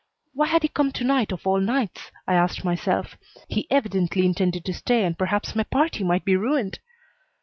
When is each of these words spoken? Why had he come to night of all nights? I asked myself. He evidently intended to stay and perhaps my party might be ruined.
Why 0.33 0.47
had 0.47 0.63
he 0.63 0.67
come 0.67 0.91
to 0.93 1.03
night 1.03 1.31
of 1.31 1.45
all 1.45 1.59
nights? 1.59 2.09
I 2.27 2.33
asked 2.33 2.65
myself. 2.65 3.17
He 3.47 3.69
evidently 3.69 4.25
intended 4.25 4.65
to 4.65 4.73
stay 4.73 5.05
and 5.05 5.15
perhaps 5.15 5.53
my 5.55 5.61
party 5.63 6.03
might 6.03 6.25
be 6.25 6.35
ruined. 6.35 6.79